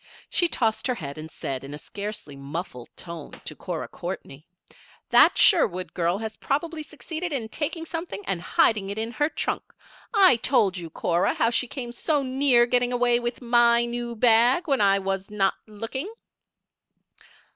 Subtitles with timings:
[0.31, 4.47] She tossed her head and said, in scarcely a muffled tone, to Cora Courtney:
[5.11, 9.61] "That Sherwood girl has probably succeeded in taking something and hiding it in her trunk.
[10.11, 14.67] I told you, Cora, how she came so near getting away with my new bag
[14.67, 16.11] when I was not looking."